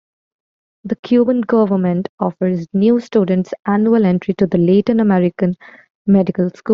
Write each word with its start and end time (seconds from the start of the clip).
The 0.83 0.95
Cuban 0.95 1.41
government 1.41 2.09
offers 2.19 2.65
new 2.73 2.99
students 2.99 3.53
annual 3.67 4.03
entry 4.03 4.33
to 4.39 4.47
the 4.47 4.57
Latin 4.57 4.99
American 4.99 5.53
Medical 6.07 6.49
School. 6.49 6.69